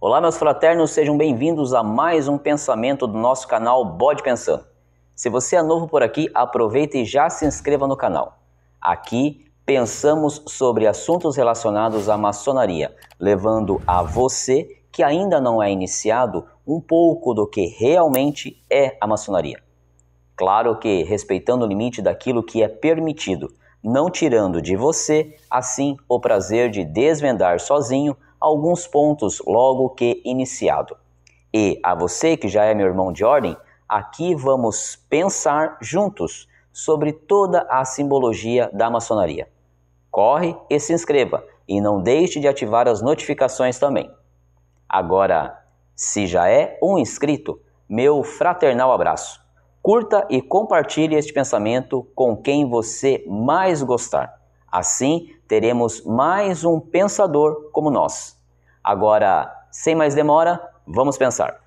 Olá, 0.00 0.20
meus 0.20 0.38
fraternos, 0.38 0.92
sejam 0.92 1.18
bem-vindos 1.18 1.74
a 1.74 1.82
mais 1.82 2.28
um 2.28 2.38
pensamento 2.38 3.04
do 3.04 3.18
nosso 3.18 3.48
canal 3.48 3.84
Bode 3.84 4.22
Pensando. 4.22 4.64
Se 5.12 5.28
você 5.28 5.56
é 5.56 5.62
novo 5.62 5.88
por 5.88 6.04
aqui, 6.04 6.30
aproveita 6.32 6.96
e 6.98 7.04
já 7.04 7.28
se 7.28 7.44
inscreva 7.44 7.84
no 7.88 7.96
canal. 7.96 8.38
Aqui 8.80 9.44
pensamos 9.66 10.40
sobre 10.46 10.86
assuntos 10.86 11.36
relacionados 11.36 12.08
à 12.08 12.16
maçonaria, 12.16 12.94
levando 13.18 13.82
a 13.84 14.00
você 14.00 14.68
que 14.92 15.02
ainda 15.02 15.40
não 15.40 15.60
é 15.60 15.72
iniciado 15.72 16.46
um 16.64 16.80
pouco 16.80 17.34
do 17.34 17.44
que 17.44 17.66
realmente 17.66 18.62
é 18.70 18.96
a 19.00 19.06
maçonaria. 19.06 19.60
Claro 20.36 20.78
que 20.78 21.02
respeitando 21.02 21.64
o 21.64 21.68
limite 21.68 22.00
daquilo 22.00 22.44
que 22.44 22.62
é 22.62 22.68
permitido, 22.68 23.52
não 23.82 24.08
tirando 24.08 24.62
de 24.62 24.76
você, 24.76 25.36
assim, 25.50 25.96
o 26.08 26.20
prazer 26.20 26.70
de 26.70 26.84
desvendar 26.84 27.58
sozinho 27.58 28.16
alguns 28.40 28.86
pontos 28.86 29.42
logo 29.46 29.90
que 29.90 30.20
iniciado. 30.24 30.96
E 31.52 31.80
a 31.82 31.94
você 31.94 32.36
que 32.36 32.48
já 32.48 32.64
é 32.64 32.74
meu 32.74 32.86
irmão 32.86 33.12
de 33.12 33.24
ordem, 33.24 33.56
aqui 33.88 34.34
vamos 34.34 34.96
pensar 35.08 35.78
juntos 35.80 36.48
sobre 36.72 37.12
toda 37.12 37.66
a 37.70 37.84
simbologia 37.84 38.70
da 38.72 38.90
maçonaria. 38.90 39.48
Corre 40.10 40.56
e 40.70 40.78
se 40.78 40.92
inscreva 40.92 41.44
e 41.66 41.80
não 41.80 42.00
deixe 42.00 42.40
de 42.40 42.48
ativar 42.48 42.88
as 42.88 43.02
notificações 43.02 43.78
também. 43.78 44.10
Agora, 44.88 45.64
se 45.94 46.26
já 46.26 46.48
é 46.48 46.78
um 46.82 46.98
inscrito, 46.98 47.60
meu 47.88 48.22
fraternal 48.22 48.92
abraço. 48.92 49.40
Curta 49.82 50.26
e 50.30 50.40
compartilhe 50.40 51.14
este 51.14 51.32
pensamento 51.32 52.06
com 52.14 52.36
quem 52.36 52.68
você 52.68 53.24
mais 53.26 53.82
gostar. 53.82 54.38
Assim, 54.70 55.30
teremos 55.48 56.04
mais 56.04 56.62
um 56.62 56.78
pensador 56.78 57.70
como 57.72 57.90
nós. 57.90 58.36
Agora, 58.84 59.50
sem 59.70 59.94
mais 59.94 60.14
demora, 60.14 60.60
vamos 60.86 61.16
pensar. 61.16 61.58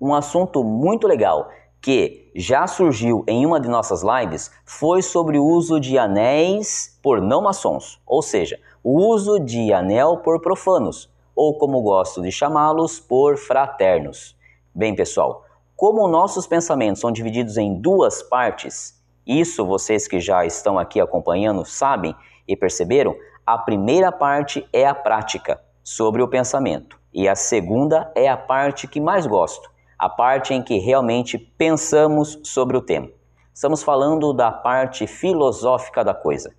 Um 0.00 0.14
assunto 0.14 0.62
muito 0.62 1.08
legal 1.08 1.48
que 1.80 2.30
já 2.36 2.66
surgiu 2.66 3.24
em 3.26 3.46
uma 3.46 3.58
de 3.58 3.68
nossas 3.68 4.02
lives 4.02 4.50
foi 4.66 5.00
sobre 5.00 5.38
o 5.38 5.44
uso 5.44 5.80
de 5.80 5.98
anéis 5.98 6.98
por 7.02 7.22
não 7.22 7.40
maçons, 7.40 8.00
ou 8.06 8.20
seja, 8.20 8.60
o 8.84 9.00
uso 9.08 9.40
de 9.40 9.72
anel 9.72 10.18
por 10.18 10.40
profanos, 10.40 11.10
ou 11.34 11.56
como 11.56 11.80
gosto 11.80 12.20
de 12.20 12.30
chamá-los, 12.30 13.00
por 13.00 13.38
fraternos. 13.38 14.36
Bem, 14.74 14.94
pessoal, 14.94 15.44
como 15.78 16.08
nossos 16.08 16.44
pensamentos 16.44 17.00
são 17.00 17.12
divididos 17.12 17.56
em 17.56 17.80
duas 17.80 18.20
partes, 18.20 19.00
isso 19.24 19.64
vocês 19.64 20.08
que 20.08 20.18
já 20.18 20.44
estão 20.44 20.76
aqui 20.76 21.00
acompanhando 21.00 21.64
sabem 21.64 22.16
e 22.48 22.56
perceberam? 22.56 23.14
A 23.46 23.56
primeira 23.56 24.10
parte 24.10 24.68
é 24.72 24.84
a 24.84 24.92
prática 24.92 25.62
sobre 25.84 26.20
o 26.20 26.26
pensamento 26.26 26.98
e 27.14 27.28
a 27.28 27.36
segunda 27.36 28.10
é 28.16 28.28
a 28.28 28.36
parte 28.36 28.88
que 28.88 29.00
mais 29.00 29.24
gosto, 29.24 29.70
a 29.96 30.08
parte 30.08 30.52
em 30.52 30.64
que 30.64 30.78
realmente 30.78 31.38
pensamos 31.38 32.40
sobre 32.42 32.76
o 32.76 32.82
tema. 32.82 33.08
Estamos 33.54 33.80
falando 33.80 34.32
da 34.32 34.50
parte 34.50 35.06
filosófica 35.06 36.02
da 36.02 36.12
coisa. 36.12 36.52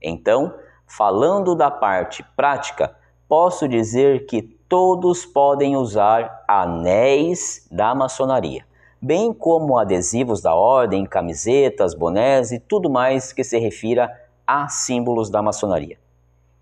Então, 0.00 0.54
falando 0.86 1.56
da 1.56 1.68
parte 1.68 2.24
prática, 2.36 2.96
posso 3.28 3.66
dizer 3.66 4.24
que 4.24 4.56
todos 4.72 5.26
podem 5.26 5.76
usar 5.76 6.46
anéis 6.48 7.68
da 7.70 7.94
maçonaria 7.94 8.64
bem 9.04 9.32
como 9.34 9.76
adesivos 9.76 10.40
da 10.40 10.54
ordem, 10.54 11.04
camisetas, 11.04 11.92
bonés 11.92 12.52
e 12.52 12.60
tudo 12.60 12.88
mais 12.88 13.32
que 13.32 13.42
se 13.42 13.58
refira 13.58 14.08
a 14.46 14.68
símbolos 14.68 15.28
da 15.28 15.42
maçonaria. 15.42 15.98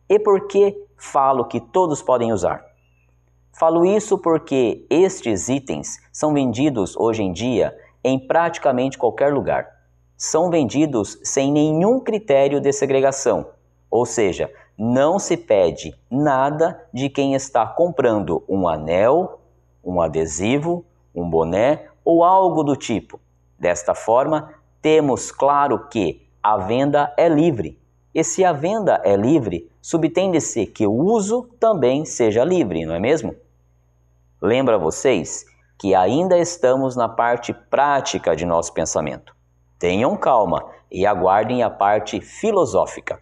E 0.08 0.19
por 0.19 0.48
que 0.48 0.75
falo 0.97 1.44
que 1.44 1.61
todos 1.61 2.00
podem 2.00 2.33
usar? 2.33 2.64
Falo 3.53 3.84
isso 3.84 4.16
porque 4.16 4.86
estes 4.88 5.50
itens 5.50 5.98
são 6.11 6.33
vendidos 6.33 6.97
hoje 6.97 7.22
em 7.22 7.31
dia 7.31 7.76
em 8.03 8.19
praticamente 8.19 8.97
qualquer 8.97 9.34
lugar. 9.34 9.69
São 10.16 10.50
vendidos 10.50 11.19
sem 11.22 11.53
nenhum 11.53 12.00
critério 12.00 12.59
de 12.59 12.72
segregação, 12.72 13.50
ou 13.91 14.06
seja, 14.06 14.50
não 14.82 15.18
se 15.18 15.36
pede 15.36 15.94
nada 16.10 16.88
de 16.91 17.10
quem 17.10 17.34
está 17.34 17.66
comprando 17.66 18.42
um 18.48 18.66
anel, 18.66 19.42
um 19.84 20.00
adesivo, 20.00 20.86
um 21.14 21.28
boné 21.28 21.88
ou 22.02 22.24
algo 22.24 22.64
do 22.64 22.74
tipo. 22.74 23.20
Desta 23.58 23.94
forma, 23.94 24.54
temos 24.80 25.30
claro 25.30 25.86
que 25.90 26.26
a 26.42 26.56
venda 26.56 27.12
é 27.19 27.28
livre. 27.28 27.78
E 28.14 28.24
se 28.24 28.42
a 28.42 28.54
venda 28.54 29.02
é 29.04 29.14
livre, 29.16 29.70
subtende-se 29.82 30.64
que 30.64 30.86
o 30.86 30.94
uso 30.94 31.42
também 31.60 32.06
seja 32.06 32.42
livre, 32.42 32.86
não 32.86 32.94
é 32.94 32.98
mesmo? 32.98 33.36
Lembra 34.40 34.78
vocês 34.78 35.44
que 35.78 35.94
ainda 35.94 36.38
estamos 36.38 36.96
na 36.96 37.06
parte 37.06 37.52
prática 37.52 38.34
de 38.34 38.46
nosso 38.46 38.72
pensamento. 38.72 39.36
Tenham 39.78 40.16
calma 40.16 40.64
e 40.90 41.04
aguardem 41.04 41.62
a 41.62 41.69
parte 41.69 42.19
filosófica. 42.22 43.20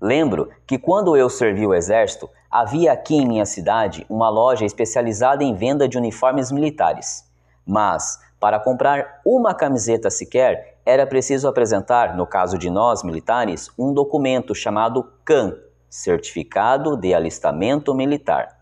Lembro 0.00 0.48
que 0.66 0.78
quando 0.78 1.16
eu 1.16 1.28
servi 1.28 1.66
o 1.66 1.74
exército, 1.74 2.30
havia 2.50 2.92
aqui 2.92 3.16
em 3.16 3.26
minha 3.26 3.44
cidade 3.44 4.06
uma 4.08 4.28
loja 4.28 4.64
especializada 4.64 5.42
em 5.42 5.54
venda 5.54 5.88
de 5.88 5.98
uniformes 5.98 6.52
militares. 6.52 7.28
Mas, 7.66 8.18
para 8.38 8.60
comprar 8.60 9.20
uma 9.24 9.52
camiseta 9.54 10.08
sequer, 10.08 10.78
era 10.86 11.06
preciso 11.06 11.48
apresentar, 11.48 12.16
no 12.16 12.26
caso 12.26 12.56
de 12.56 12.70
nós 12.70 13.02
militares, 13.02 13.68
um 13.78 13.92
documento 13.92 14.54
chamado 14.54 15.04
CAN 15.24 15.54
Certificado 15.90 16.96
de 16.96 17.12
Alistamento 17.12 17.92
Militar. 17.94 18.56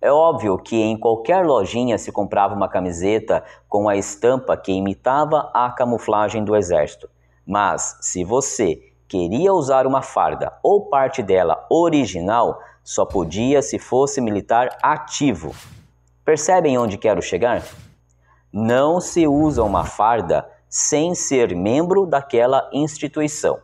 É 0.00 0.10
óbvio 0.10 0.58
que 0.58 0.76
em 0.76 0.98
qualquer 0.98 1.44
lojinha 1.44 1.98
se 1.98 2.10
comprava 2.10 2.54
uma 2.54 2.68
camiseta 2.68 3.44
com 3.68 3.88
a 3.88 3.96
estampa 3.96 4.56
que 4.56 4.72
imitava 4.72 5.50
a 5.54 5.70
camuflagem 5.70 6.42
do 6.42 6.56
exército. 6.56 7.08
Mas, 7.46 7.98
se 8.00 8.24
você 8.24 8.89
queria 9.10 9.52
usar 9.52 9.88
uma 9.88 10.02
farda 10.02 10.56
ou 10.62 10.82
parte 10.82 11.20
dela 11.20 11.66
original, 11.68 12.60
só 12.84 13.04
podia 13.04 13.60
se 13.60 13.76
fosse 13.76 14.20
militar 14.20 14.78
ativo. 14.80 15.52
Percebem 16.24 16.78
onde 16.78 16.96
quero 16.96 17.20
chegar? 17.20 17.64
Não 18.52 19.00
se 19.00 19.26
usa 19.26 19.64
uma 19.64 19.84
farda 19.84 20.48
sem 20.68 21.16
ser 21.16 21.56
membro 21.56 22.06
daquela 22.06 22.70
instituição. 22.72 23.58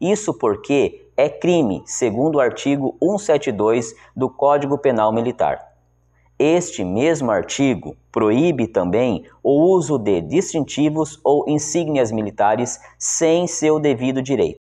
Isso 0.00 0.32
porque 0.32 1.10
é 1.18 1.28
crime, 1.28 1.82
segundo 1.84 2.36
o 2.36 2.40
artigo 2.40 2.96
172 3.02 3.94
do 4.16 4.30
Código 4.30 4.78
Penal 4.78 5.12
Militar. 5.12 5.68
Este 6.38 6.82
mesmo 6.82 7.30
artigo 7.30 7.94
proíbe 8.10 8.66
também 8.66 9.26
o 9.42 9.74
uso 9.74 9.98
de 9.98 10.22
distintivos 10.22 11.20
ou 11.22 11.44
insígnias 11.46 12.10
militares 12.10 12.80
sem 12.98 13.46
seu 13.46 13.78
devido 13.78 14.22
direito. 14.22 14.56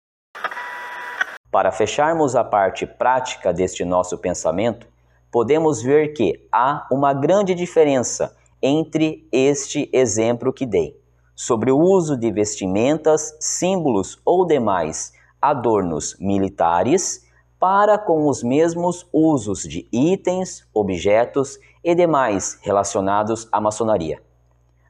Para 1.55 1.71
fecharmos 1.71 2.35
a 2.35 2.43
parte 2.43 2.85
prática 2.85 3.53
deste 3.53 3.85
nosso 3.85 4.19
pensamento, 4.19 4.89
podemos 5.31 5.81
ver 5.81 6.13
que 6.13 6.45
há 6.51 6.85
uma 6.91 7.15
grande 7.15 7.55
diferença 7.55 8.37
entre 8.61 9.25
este 9.31 9.89
exemplo 9.93 10.53
que 10.53 10.67
dei 10.67 11.01
sobre 11.33 11.71
o 11.71 11.79
uso 11.79 12.17
de 12.17 12.33
vestimentas, 12.33 13.37
símbolos 13.39 14.21
ou 14.25 14.45
demais 14.45 15.13
adornos 15.41 16.17
militares 16.19 17.25
para 17.61 17.99
com 17.99 18.29
os 18.29 18.43
mesmos 18.43 19.09
usos 19.13 19.63
de 19.63 19.87
itens, 19.93 20.69
objetos 20.75 21.61
e 21.85 21.95
demais 21.95 22.59
relacionados 22.63 23.49
à 23.53 23.61
maçonaria. 23.61 24.21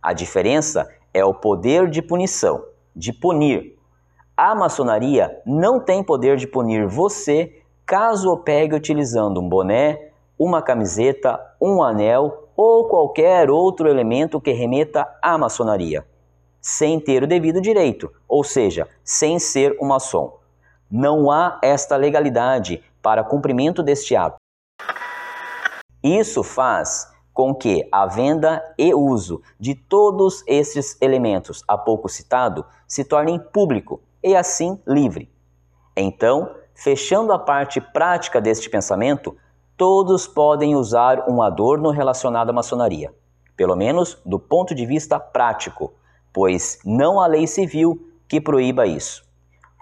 A 0.03 0.15
diferença 0.15 0.89
é 1.13 1.23
o 1.23 1.35
poder 1.35 1.91
de 1.91 2.01
punição, 2.01 2.65
de 2.97 3.13
punir 3.13 3.74
a 4.37 4.53
maçonaria 4.55 5.41
não 5.47 5.78
tem 5.78 6.03
poder 6.03 6.37
de 6.37 6.47
punir 6.47 6.87
você 6.89 7.63
caso 7.86 8.33
o 8.33 8.36
pegue 8.36 8.75
utilizando 8.75 9.41
um 9.41 9.48
boné, 9.48 10.10
uma 10.36 10.60
camiseta, 10.60 11.41
um 11.60 11.81
anel 11.81 12.48
ou 12.57 12.89
qualquer 12.89 13.48
outro 13.48 13.89
elemento 13.89 14.41
que 14.41 14.51
remeta 14.51 15.07
à 15.22 15.39
maçonaria, 15.39 16.04
sem 16.60 16.98
ter 16.98 17.22
o 17.22 17.27
devido 17.28 17.60
direito, 17.60 18.10
ou 18.28 18.42
seja, 18.42 18.89
sem 19.04 19.39
ser 19.39 19.77
um 19.81 19.86
maçom. 19.86 20.36
Não 20.91 21.31
há 21.31 21.60
esta 21.63 21.97
legalidade 21.97 22.83
para 23.01 23.22
cumprimento 23.22 23.83
deste 23.83 24.16
ato. 24.16 24.36
Isso 26.03 26.42
faz 26.42 27.09
com 27.33 27.54
que 27.54 27.86
a 27.91 28.07
venda 28.07 28.63
e 28.77 28.95
uso 28.95 29.42
de 29.60 29.75
todos 29.75 30.42
esses 30.47 31.01
elementos 31.01 31.63
há 31.69 31.78
pouco 31.78 32.09
citado 32.09 32.65
se 32.86 33.04
tornem 33.04 33.39
público 33.39 34.01
e 34.24 34.34
assim 34.34 34.80
livre. 34.86 35.30
Então, 35.94 36.56
fechando 36.74 37.32
a 37.32 37.38
parte 37.38 37.80
prática 37.80 38.41
deste 38.41 38.71
pensamento, 38.71 39.36
todos 39.76 40.26
podem 40.26 40.74
usar 40.74 41.28
um 41.28 41.42
adorno 41.42 41.91
relacionado 41.91 42.48
à 42.48 42.53
maçonaria, 42.53 43.15
pelo 43.54 43.76
menos 43.76 44.18
do 44.24 44.38
ponto 44.38 44.74
de 44.74 44.86
vista 44.86 45.21
prático, 45.21 45.92
pois 46.32 46.78
não 46.84 47.21
há 47.21 47.26
lei 47.26 47.47
civil 47.47 48.09
que 48.26 48.41
proíba 48.41 48.86
isso. 48.86 49.22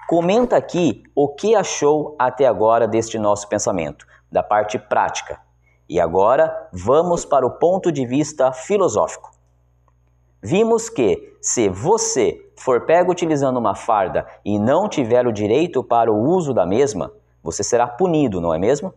Comenta 0.09 0.57
aqui 0.57 1.05
o 1.15 1.29
que 1.29 1.55
achou 1.55 2.17
até 2.19 2.47
agora 2.47 2.89
deste 2.89 3.19
nosso 3.19 3.49
pensamento, 3.49 4.05
da 4.31 4.43
parte 4.43 4.79
prática. 4.79 5.41
E 5.89 6.01
agora 6.01 6.69
vamos 6.73 7.25
para 7.25 7.47
o 7.47 7.59
ponto 7.59 7.93
de 7.93 8.05
vista 8.05 8.53
filosófico. 8.53 9.32
Vimos 10.45 10.89
que, 10.89 11.37
se 11.41 11.69
você 11.69 12.51
for 12.57 12.85
pego 12.85 13.13
utilizando 13.13 13.59
uma 13.59 13.77
farda 13.77 14.27
e 14.45 14.59
não 14.59 14.89
tiver 14.89 15.25
o 15.25 15.33
direito 15.33 15.85
para 15.85 16.11
o 16.13 16.21
uso 16.21 16.53
da 16.53 16.67
mesma, 16.67 17.13
você 17.41 17.63
será 17.63 17.87
punido, 17.87 18.41
não 18.41 18.53
é 18.53 18.59
mesmo? 18.59 18.93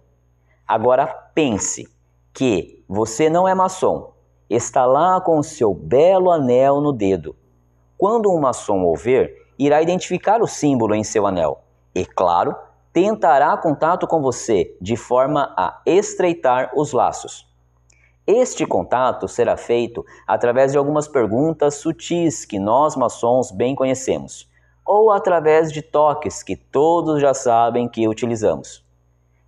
Agora 0.67 1.05
pense 1.35 1.87
que 2.33 2.83
você 2.89 3.29
não 3.29 3.47
é 3.47 3.53
maçom, 3.53 4.11
está 4.49 4.87
lá 4.87 5.21
com 5.21 5.37
o 5.37 5.43
seu 5.43 5.71
belo 5.71 6.31
anel 6.31 6.81
no 6.81 6.91
dedo. 6.91 7.35
Quando 7.95 8.31
um 8.31 8.39
maçom 8.39 8.83
o 8.83 8.95
ver, 8.95 9.35
irá 9.59 9.83
identificar 9.83 10.41
o 10.41 10.47
símbolo 10.47 10.95
em 10.95 11.03
seu 11.03 11.27
anel 11.27 11.61
e, 11.93 12.03
claro, 12.07 12.55
tentará 12.91 13.55
contato 13.55 14.07
com 14.07 14.19
você 14.19 14.75
de 14.81 14.95
forma 14.95 15.53
a 15.55 15.79
estreitar 15.85 16.71
os 16.75 16.91
laços. 16.91 17.47
Este 18.27 18.65
contato 18.65 19.27
será 19.27 19.55
feito 19.55 20.03
através 20.25 20.71
de 20.71 20.79
algumas 20.79 21.07
perguntas 21.07 21.75
sutis 21.75 22.43
que 22.43 22.57
nós 22.57 22.95
maçons 22.95 23.51
bem 23.51 23.75
conhecemos, 23.75 24.49
ou 24.83 25.11
através 25.11 25.71
de 25.71 25.83
toques 25.83 26.41
que 26.41 26.55
todos 26.55 27.21
já 27.21 27.35
sabem 27.35 27.87
que 27.87 28.07
utilizamos. 28.07 28.83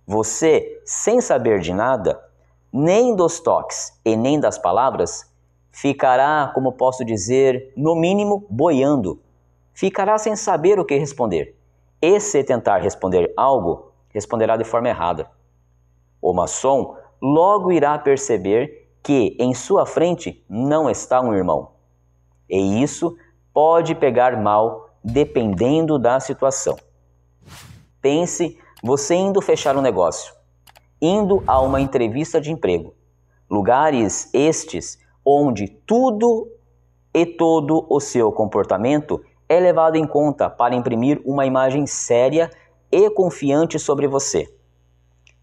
Você, 0.06 0.80
sem 0.84 1.20
saber 1.20 1.58
de 1.58 1.74
nada, 1.74 2.22
nem 2.72 3.16
dos 3.16 3.40
toques 3.40 3.98
e 4.04 4.16
nem 4.16 4.38
das 4.38 4.56
palavras, 4.56 5.28
ficará, 5.72 6.52
como 6.54 6.72
posso 6.72 7.04
dizer, 7.04 7.72
no 7.76 7.96
mínimo 7.96 8.46
boiando. 8.48 9.20
Ficará 9.74 10.18
sem 10.18 10.36
saber 10.36 10.78
o 10.78 10.84
que 10.84 10.96
responder. 10.96 11.56
E 12.00 12.20
se 12.20 12.44
tentar 12.44 12.78
responder 12.78 13.32
algo, 13.36 13.92
responderá 14.10 14.56
de 14.56 14.64
forma 14.64 14.88
errada. 14.88 15.28
O 16.22 16.32
maçom 16.32 16.96
logo 17.20 17.72
irá 17.72 17.98
perceber 17.98 18.88
que 19.02 19.36
em 19.38 19.54
sua 19.54 19.86
frente 19.86 20.44
não 20.48 20.90
está 20.90 21.20
um 21.20 21.34
irmão. 21.34 21.72
E 22.48 22.82
isso 22.82 23.16
pode 23.52 23.94
pegar 23.94 24.40
mal 24.40 24.90
dependendo 25.02 25.98
da 25.98 26.20
situação. 26.20 26.76
Pense 28.00 28.58
você 28.82 29.14
indo 29.14 29.40
fechar 29.40 29.76
um 29.76 29.82
negócio, 29.82 30.34
indo 31.00 31.42
a 31.46 31.60
uma 31.60 31.80
entrevista 31.80 32.40
de 32.40 32.52
emprego. 32.52 32.94
Lugares 33.50 34.32
estes 34.32 34.98
onde 35.24 35.68
tudo 35.68 36.48
e 37.12 37.26
todo 37.26 37.86
o 37.88 38.00
seu 38.00 38.30
comportamento 38.30 39.20
é 39.48 39.58
levado 39.58 39.96
em 39.96 40.06
conta 40.06 40.48
para 40.50 40.74
imprimir 40.74 41.20
uma 41.24 41.46
imagem 41.46 41.86
séria 41.86 42.50
e 42.92 43.10
confiante 43.10 43.78
sobre 43.78 44.06
você. 44.06 44.52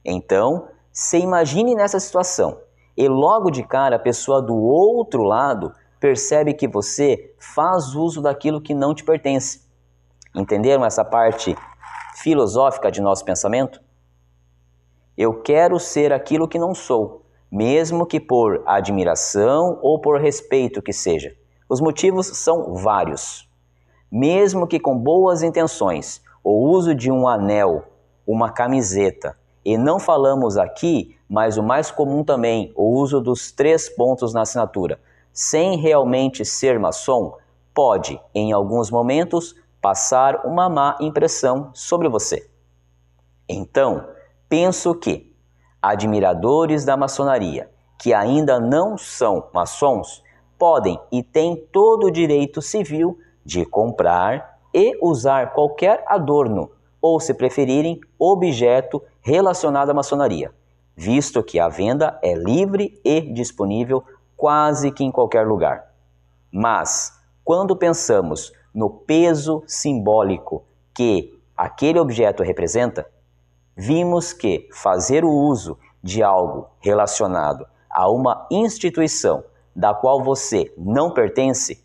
Então, 0.03 0.67
se 0.95 1.17
imagine 1.19 1.75
nessa 1.75 1.99
situação 1.99 2.57
e 2.95 3.05
logo 3.09 3.51
de 3.51 3.61
cara 3.63 3.97
a 3.97 3.99
pessoa 3.99 4.41
do 4.41 4.55
outro 4.55 5.23
lado 5.23 5.73
percebe 5.99 6.53
que 6.53 6.69
você 6.69 7.35
faz 7.37 7.93
uso 7.93 8.21
daquilo 8.21 8.61
que 8.61 8.73
não 8.73 8.95
te 8.95 9.03
pertence. 9.03 9.59
Entenderam 10.33 10.85
essa 10.85 11.03
parte 11.03 11.53
filosófica 12.15 12.89
de 12.89 13.01
nosso 13.01 13.25
pensamento? 13.25 13.81
Eu 15.17 15.41
quero 15.41 15.77
ser 15.81 16.13
aquilo 16.13 16.47
que 16.47 16.57
não 16.57 16.73
sou, 16.73 17.25
mesmo 17.51 18.05
que 18.05 18.17
por 18.17 18.63
admiração 18.65 19.77
ou 19.81 19.99
por 19.99 20.21
respeito 20.21 20.81
que 20.81 20.93
seja. 20.93 21.35
Os 21.67 21.81
motivos 21.81 22.27
são 22.27 22.73
vários. 22.73 23.49
Mesmo 24.09 24.65
que 24.65 24.79
com 24.79 24.97
boas 24.97 25.43
intenções, 25.43 26.21
o 26.41 26.69
uso 26.69 26.95
de 26.95 27.11
um 27.11 27.27
anel, 27.27 27.83
uma 28.25 28.49
camiseta, 28.49 29.37
e 29.65 29.77
não 29.77 29.99
falamos 29.99 30.57
aqui, 30.57 31.17
mas 31.27 31.57
o 31.57 31.63
mais 31.63 31.89
comum 31.89 32.23
também, 32.23 32.71
o 32.75 32.99
uso 32.99 33.19
dos 33.19 33.51
três 33.51 33.89
pontos 33.89 34.31
na 34.31 34.41
assinatura, 34.41 34.99
sem 35.33 35.77
realmente 35.77 36.45
ser 36.45 36.79
maçom, 36.79 37.35
pode, 37.73 38.21
em 38.33 38.53
alguns 38.53 38.91
momentos, 38.91 39.55
passar 39.81 40.45
uma 40.45 40.69
má 40.69 40.95
impressão 41.01 41.71
sobre 41.73 42.07
você. 42.07 42.47
Então, 43.49 44.07
penso 44.47 44.93
que 44.93 45.35
admiradores 45.81 46.85
da 46.85 46.95
maçonaria 46.95 47.69
que 47.99 48.13
ainda 48.13 48.59
não 48.59 48.97
são 48.97 49.47
maçons 49.53 50.23
podem 50.57 50.99
e 51.11 51.23
têm 51.23 51.55
todo 51.71 52.07
o 52.07 52.11
direito 52.11 52.61
civil 52.61 53.17
de 53.43 53.65
comprar 53.65 54.59
e 54.73 54.97
usar 55.01 55.53
qualquer 55.53 56.03
adorno, 56.07 56.71
ou, 57.01 57.19
se 57.19 57.33
preferirem, 57.33 57.99
objeto 58.17 59.01
relacionada 59.25 59.91
à 59.91 59.95
maçonaria, 59.95 60.53
visto 60.95 61.41
que 61.41 61.59
a 61.59 61.67
venda 61.67 62.19
é 62.21 62.35
livre 62.35 63.01
e 63.03 63.21
disponível 63.21 64.03
quase 64.37 64.91
que 64.91 65.03
em 65.03 65.11
qualquer 65.11 65.47
lugar. 65.47 65.91
Mas, 66.51 67.11
quando 67.43 67.75
pensamos 67.75 68.53
no 68.71 68.87
peso 68.87 69.63
simbólico 69.65 70.63
que 70.93 71.41
aquele 71.57 71.99
objeto 71.99 72.43
representa, 72.43 73.09
vimos 73.75 74.31
que 74.31 74.69
fazer 74.71 75.25
o 75.25 75.31
uso 75.31 75.75
de 76.03 76.21
algo 76.21 76.67
relacionado 76.79 77.65
a 77.89 78.07
uma 78.07 78.45
instituição 78.51 79.43
da 79.75 79.91
qual 79.91 80.23
você 80.23 80.71
não 80.77 81.11
pertence 81.11 81.83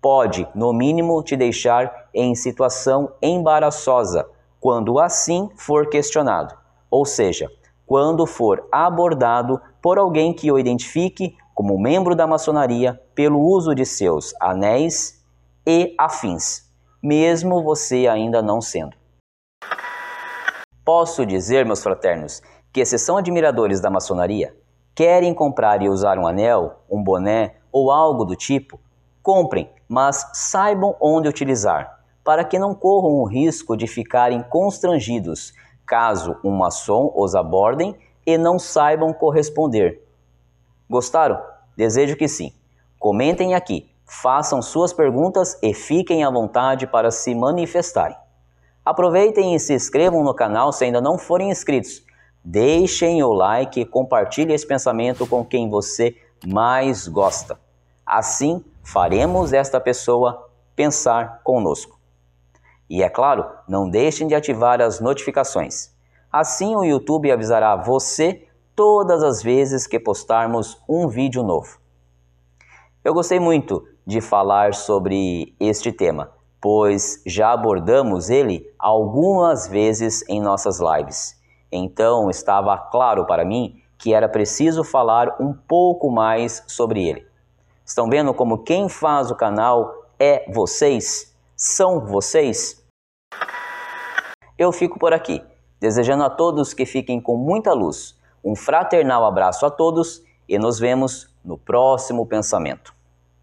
pode, 0.00 0.46
no 0.54 0.72
mínimo, 0.72 1.20
te 1.24 1.36
deixar 1.36 2.08
em 2.14 2.36
situação 2.36 3.12
embaraçosa 3.20 4.30
quando 4.60 5.00
assim 5.00 5.50
for 5.56 5.90
questionado 5.90 6.65
ou 6.90 7.04
seja, 7.04 7.50
quando 7.86 8.26
for 8.26 8.66
abordado 8.72 9.60
por 9.80 9.98
alguém 9.98 10.32
que 10.32 10.50
o 10.50 10.58
identifique 10.58 11.36
como 11.54 11.78
membro 11.78 12.14
da 12.14 12.26
maçonaria 12.26 13.00
pelo 13.14 13.40
uso 13.40 13.74
de 13.74 13.86
seus 13.86 14.34
anéis 14.40 15.24
e 15.66 15.94
afins, 15.98 16.70
mesmo 17.02 17.62
você 17.62 18.06
ainda 18.06 18.42
não 18.42 18.60
sendo. 18.60 18.96
Posso 20.84 21.24
dizer, 21.24 21.64
meus 21.64 21.82
fraternos, 21.82 22.42
que 22.72 22.84
se 22.84 22.98
são 22.98 23.16
admiradores 23.16 23.80
da 23.80 23.90
maçonaria, 23.90 24.54
querem 24.94 25.32
comprar 25.32 25.82
e 25.82 25.88
usar 25.88 26.18
um 26.18 26.26
anel, 26.26 26.84
um 26.90 27.02
boné 27.02 27.56
ou 27.72 27.90
algo 27.90 28.24
do 28.24 28.36
tipo, 28.36 28.78
comprem, 29.22 29.70
mas 29.88 30.30
saibam 30.34 30.94
onde 31.00 31.28
utilizar, 31.28 32.00
para 32.22 32.44
que 32.44 32.58
não 32.58 32.74
corram 32.74 33.14
o 33.14 33.24
risco 33.24 33.76
de 33.76 33.86
ficarem 33.86 34.42
constrangidos 34.42 35.52
caso 35.86 36.36
um 36.42 36.50
maçom 36.50 37.12
os 37.14 37.34
abordem 37.34 37.96
e 38.26 38.36
não 38.36 38.58
saibam 38.58 39.12
corresponder. 39.12 40.02
Gostaram? 40.90 41.40
Desejo 41.76 42.16
que 42.16 42.26
sim. 42.26 42.52
Comentem 42.98 43.54
aqui, 43.54 43.88
façam 44.04 44.60
suas 44.60 44.92
perguntas 44.92 45.58
e 45.62 45.72
fiquem 45.72 46.24
à 46.24 46.30
vontade 46.30 46.86
para 46.86 47.10
se 47.10 47.34
manifestarem. 47.34 48.16
Aproveitem 48.84 49.54
e 49.54 49.60
se 49.60 49.74
inscrevam 49.74 50.22
no 50.22 50.34
canal 50.34 50.72
se 50.72 50.84
ainda 50.84 51.00
não 51.00 51.18
forem 51.18 51.50
inscritos. 51.50 52.04
Deixem 52.44 53.22
o 53.22 53.32
like 53.32 53.80
e 53.80 53.84
compartilhem 53.84 54.54
esse 54.54 54.66
pensamento 54.66 55.26
com 55.26 55.44
quem 55.44 55.68
você 55.68 56.16
mais 56.46 57.08
gosta. 57.08 57.58
Assim, 58.04 58.64
faremos 58.84 59.52
esta 59.52 59.80
pessoa 59.80 60.48
pensar 60.76 61.40
conosco. 61.42 61.95
E 62.88 63.02
é 63.02 63.08
claro, 63.08 63.44
não 63.68 63.88
deixem 63.88 64.26
de 64.26 64.34
ativar 64.34 64.80
as 64.80 65.00
notificações. 65.00 65.90
Assim 66.32 66.74
o 66.76 66.84
YouTube 66.84 67.30
avisará 67.30 67.74
você 67.76 68.46
todas 68.74 69.22
as 69.22 69.42
vezes 69.42 69.86
que 69.86 69.98
postarmos 69.98 70.80
um 70.88 71.08
vídeo 71.08 71.42
novo. 71.42 71.78
Eu 73.02 73.14
gostei 73.14 73.40
muito 73.40 73.82
de 74.06 74.20
falar 74.20 74.74
sobre 74.74 75.54
este 75.58 75.90
tema, 75.92 76.30
pois 76.60 77.22
já 77.26 77.52
abordamos 77.52 78.30
ele 78.30 78.70
algumas 78.78 79.66
vezes 79.66 80.22
em 80.28 80.40
nossas 80.40 80.78
lives. 80.80 81.34
Então 81.72 82.28
estava 82.30 82.76
claro 82.76 83.26
para 83.26 83.44
mim 83.44 83.80
que 83.98 84.12
era 84.12 84.28
preciso 84.28 84.84
falar 84.84 85.36
um 85.40 85.52
pouco 85.52 86.10
mais 86.10 86.62
sobre 86.66 87.08
ele. 87.08 87.26
Estão 87.84 88.08
vendo 88.08 88.34
como 88.34 88.58
quem 88.58 88.88
faz 88.88 89.30
o 89.30 89.36
canal 89.36 89.92
é 90.18 90.50
vocês? 90.52 91.35
São 91.58 92.04
vocês? 92.04 92.84
Eu 94.58 94.70
fico 94.72 94.98
por 94.98 95.14
aqui, 95.14 95.42
desejando 95.80 96.22
a 96.22 96.28
todos 96.28 96.74
que 96.74 96.84
fiquem 96.84 97.18
com 97.18 97.34
muita 97.34 97.72
luz. 97.72 98.14
Um 98.44 98.54
fraternal 98.54 99.24
abraço 99.24 99.64
a 99.64 99.70
todos 99.70 100.22
e 100.46 100.58
nos 100.58 100.78
vemos 100.78 101.34
no 101.42 101.56
próximo 101.56 102.26
pensamento. 102.26 102.95